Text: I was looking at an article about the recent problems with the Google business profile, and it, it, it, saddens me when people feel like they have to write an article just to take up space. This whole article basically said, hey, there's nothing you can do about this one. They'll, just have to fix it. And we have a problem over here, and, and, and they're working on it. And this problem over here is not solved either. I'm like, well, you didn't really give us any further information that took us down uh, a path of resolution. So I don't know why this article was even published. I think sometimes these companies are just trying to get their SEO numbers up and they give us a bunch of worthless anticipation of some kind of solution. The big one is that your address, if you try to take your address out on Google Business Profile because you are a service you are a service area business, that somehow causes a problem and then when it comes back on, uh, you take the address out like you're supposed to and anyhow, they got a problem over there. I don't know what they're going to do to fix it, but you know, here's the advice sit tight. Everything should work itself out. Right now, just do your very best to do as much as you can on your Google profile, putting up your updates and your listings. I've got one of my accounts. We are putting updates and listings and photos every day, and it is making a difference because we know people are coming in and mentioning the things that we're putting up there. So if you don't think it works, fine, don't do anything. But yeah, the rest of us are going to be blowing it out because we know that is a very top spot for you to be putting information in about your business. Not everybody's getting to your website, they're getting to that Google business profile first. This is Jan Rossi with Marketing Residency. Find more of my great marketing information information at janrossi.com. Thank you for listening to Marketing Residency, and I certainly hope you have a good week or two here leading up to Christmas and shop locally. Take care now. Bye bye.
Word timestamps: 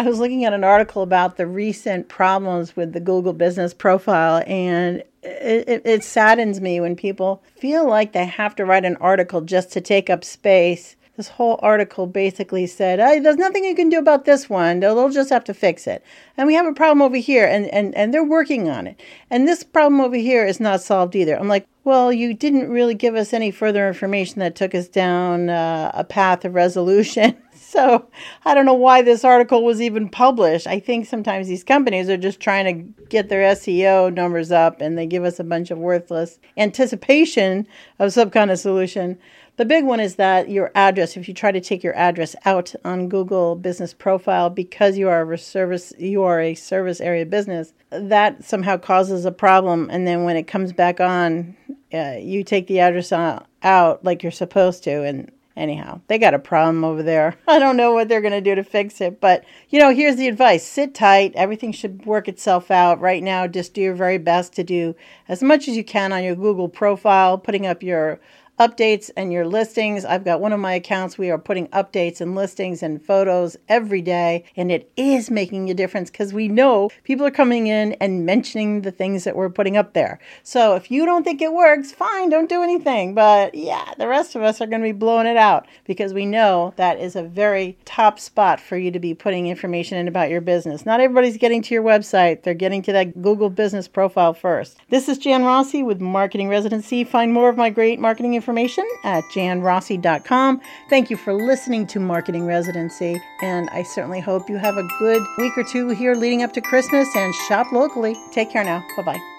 I 0.00 0.04
was 0.04 0.20
looking 0.20 0.44
at 0.44 0.52
an 0.52 0.62
article 0.62 1.02
about 1.02 1.38
the 1.38 1.46
recent 1.48 2.06
problems 2.06 2.76
with 2.76 2.92
the 2.92 3.00
Google 3.00 3.32
business 3.32 3.74
profile, 3.74 4.44
and 4.46 5.02
it, 5.24 5.68
it, 5.68 5.82
it, 5.84 6.04
saddens 6.04 6.60
me 6.60 6.80
when 6.80 6.94
people 6.94 7.42
feel 7.56 7.88
like 7.88 8.12
they 8.12 8.24
have 8.24 8.54
to 8.56 8.64
write 8.64 8.84
an 8.84 8.94
article 8.96 9.40
just 9.40 9.72
to 9.72 9.80
take 9.80 10.08
up 10.08 10.22
space. 10.22 10.94
This 11.16 11.26
whole 11.26 11.58
article 11.64 12.06
basically 12.06 12.68
said, 12.68 13.00
hey, 13.00 13.18
there's 13.18 13.38
nothing 13.38 13.64
you 13.64 13.74
can 13.74 13.88
do 13.88 13.98
about 13.98 14.24
this 14.24 14.48
one. 14.48 14.78
They'll, 14.78 15.08
just 15.08 15.30
have 15.30 15.42
to 15.44 15.54
fix 15.54 15.88
it. 15.88 16.04
And 16.36 16.46
we 16.46 16.54
have 16.54 16.66
a 16.66 16.72
problem 16.72 17.02
over 17.02 17.16
here, 17.16 17.44
and, 17.44 17.66
and, 17.66 17.92
and 17.96 18.14
they're 18.14 18.22
working 18.22 18.68
on 18.68 18.86
it. 18.86 19.00
And 19.30 19.48
this 19.48 19.64
problem 19.64 20.00
over 20.00 20.14
here 20.14 20.46
is 20.46 20.60
not 20.60 20.80
solved 20.80 21.16
either. 21.16 21.36
I'm 21.36 21.48
like, 21.48 21.66
well, 21.82 22.12
you 22.12 22.34
didn't 22.34 22.70
really 22.70 22.94
give 22.94 23.16
us 23.16 23.32
any 23.32 23.50
further 23.50 23.88
information 23.88 24.38
that 24.38 24.54
took 24.54 24.76
us 24.76 24.86
down 24.86 25.50
uh, 25.50 25.90
a 25.92 26.04
path 26.04 26.44
of 26.44 26.54
resolution. 26.54 27.36
So 27.68 28.08
I 28.46 28.54
don't 28.54 28.64
know 28.64 28.72
why 28.72 29.02
this 29.02 29.24
article 29.24 29.62
was 29.62 29.82
even 29.82 30.08
published. 30.08 30.66
I 30.66 30.80
think 30.80 31.04
sometimes 31.04 31.48
these 31.48 31.62
companies 31.62 32.08
are 32.08 32.16
just 32.16 32.40
trying 32.40 32.64
to 32.64 33.04
get 33.10 33.28
their 33.28 33.54
SEO 33.54 34.14
numbers 34.14 34.50
up 34.50 34.80
and 34.80 34.96
they 34.96 35.04
give 35.04 35.22
us 35.22 35.38
a 35.38 35.44
bunch 35.44 35.70
of 35.70 35.76
worthless 35.76 36.38
anticipation 36.56 37.66
of 37.98 38.14
some 38.14 38.30
kind 38.30 38.50
of 38.50 38.58
solution. 38.58 39.18
The 39.56 39.66
big 39.66 39.84
one 39.84 40.00
is 40.00 40.14
that 40.14 40.48
your 40.48 40.70
address, 40.74 41.14
if 41.18 41.28
you 41.28 41.34
try 41.34 41.52
to 41.52 41.60
take 41.60 41.84
your 41.84 41.94
address 41.94 42.34
out 42.46 42.74
on 42.86 43.10
Google 43.10 43.54
Business 43.54 43.92
Profile 43.92 44.48
because 44.48 44.96
you 44.96 45.10
are 45.10 45.30
a 45.30 45.36
service 45.36 45.92
you 45.98 46.22
are 46.22 46.40
a 46.40 46.54
service 46.54 47.02
area 47.02 47.26
business, 47.26 47.74
that 47.90 48.42
somehow 48.42 48.78
causes 48.78 49.26
a 49.26 49.32
problem 49.32 49.90
and 49.92 50.06
then 50.06 50.24
when 50.24 50.38
it 50.38 50.46
comes 50.46 50.72
back 50.72 51.00
on, 51.00 51.54
uh, 51.92 52.16
you 52.18 52.44
take 52.44 52.66
the 52.66 52.80
address 52.80 53.12
out 53.12 54.02
like 54.02 54.22
you're 54.22 54.32
supposed 54.32 54.84
to 54.84 55.02
and 55.02 55.30
anyhow, 55.58 56.00
they 56.06 56.18
got 56.18 56.34
a 56.34 56.38
problem 56.38 56.84
over 56.84 57.02
there. 57.02 57.36
I 57.48 57.58
don't 57.58 57.76
know 57.76 57.92
what 57.92 58.08
they're 58.08 58.20
going 58.20 58.32
to 58.32 58.40
do 58.40 58.54
to 58.54 58.64
fix 58.64 59.00
it, 59.00 59.20
but 59.20 59.44
you 59.68 59.78
know, 59.78 59.92
here's 59.92 60.16
the 60.16 60.28
advice 60.28 60.64
sit 60.64 60.94
tight. 60.94 61.32
Everything 61.34 61.72
should 61.72 62.06
work 62.06 62.28
itself 62.28 62.70
out. 62.70 63.00
Right 63.00 63.22
now, 63.22 63.46
just 63.46 63.74
do 63.74 63.80
your 63.80 63.94
very 63.94 64.18
best 64.18 64.54
to 64.54 64.64
do 64.64 64.94
as 65.28 65.42
much 65.42 65.68
as 65.68 65.76
you 65.76 65.84
can 65.84 66.12
on 66.12 66.24
your 66.24 66.36
Google 66.36 66.68
profile, 66.68 67.36
putting 67.36 67.66
up 67.66 67.82
your 67.82 68.20
updates 68.58 69.10
and 69.16 69.32
your 69.32 69.46
listings. 69.46 70.04
I've 70.04 70.24
got 70.24 70.40
one 70.40 70.52
of 70.52 70.58
my 70.60 70.74
accounts. 70.74 71.16
We 71.16 71.30
are 71.30 71.38
putting 71.38 71.68
updates 71.68 72.20
and 72.20 72.34
listings 72.34 72.82
and 72.82 73.04
photos 73.04 73.56
every 73.68 74.02
day, 74.02 74.44
and 74.56 74.72
it 74.72 74.90
is 74.96 75.30
making 75.30 75.70
a 75.70 75.74
difference 75.74 76.10
because 76.10 76.32
we 76.32 76.48
know 76.48 76.90
people 77.04 77.24
are 77.24 77.30
coming 77.30 77.68
in 77.68 77.92
and 77.94 78.26
mentioning 78.26 78.82
the 78.82 78.90
things 78.90 79.24
that 79.24 79.36
we're 79.36 79.48
putting 79.48 79.76
up 79.76 79.92
there. 79.94 80.18
So 80.42 80.74
if 80.74 80.90
you 80.90 81.06
don't 81.06 81.22
think 81.22 81.40
it 81.40 81.52
works, 81.52 81.92
fine, 81.92 82.30
don't 82.30 82.48
do 82.48 82.62
anything. 82.62 83.14
But 83.14 83.54
yeah, 83.54 83.94
the 83.96 84.08
rest 84.08 84.34
of 84.34 84.42
us 84.42 84.60
are 84.60 84.66
going 84.66 84.82
to 84.82 84.88
be 84.88 84.92
blowing 84.92 85.26
it 85.26 85.36
out 85.36 85.66
because 85.84 86.12
we 86.12 86.26
know 86.26 86.74
that 86.76 86.98
is 86.98 87.14
a 87.14 87.22
very 87.22 87.78
top 87.84 88.18
spot 88.18 88.60
for 88.60 88.76
you 88.76 88.90
to 88.90 88.98
be 88.98 89.14
putting 89.14 89.46
information 89.46 89.98
in 89.98 90.08
about 90.08 90.30
your 90.30 90.40
business. 90.40 90.84
Not 90.84 91.00
everybody's 91.00 91.36
getting 91.36 91.62
to 91.62 91.74
your 91.74 91.84
website, 91.84 92.42
they're 92.42 92.54
getting 92.54 92.82
to 92.82 92.92
that 92.92 93.22
Google 93.22 93.50
business 93.50 93.86
profile 93.86 94.34
first. 94.34 94.78
This 94.88 95.08
is 95.08 95.18
Jan 95.18 95.44
Rossi 95.44 95.82
with 95.82 96.00
Marketing 96.00 96.48
Residency. 96.48 97.04
Find 97.04 97.32
more 97.32 97.48
of 97.48 97.56
my 97.56 97.70
great 97.70 98.00
marketing 98.00 98.34
information 98.34 98.47
information 98.48 98.88
at 99.04 99.24
janrossi.com. 99.24 100.60
Thank 100.88 101.10
you 101.10 101.18
for 101.18 101.34
listening 101.34 101.86
to 101.88 102.00
Marketing 102.00 102.46
Residency, 102.46 103.20
and 103.42 103.68
I 103.70 103.82
certainly 103.82 104.20
hope 104.20 104.48
you 104.48 104.56
have 104.56 104.78
a 104.78 104.88
good 104.98 105.22
week 105.36 105.52
or 105.58 105.64
two 105.64 105.90
here 105.90 106.14
leading 106.14 106.42
up 106.42 106.54
to 106.54 106.62
Christmas 106.62 107.06
and 107.14 107.34
shop 107.46 107.70
locally. 107.72 108.16
Take 108.32 108.50
care 108.50 108.64
now. 108.64 108.82
Bye 108.96 109.02
bye. 109.02 109.37